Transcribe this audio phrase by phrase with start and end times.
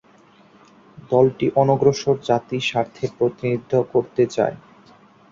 [1.09, 4.55] দলটি অনগ্রসর জাতি স্বার্থের প্রতিনিধিত্ব করতে চায়।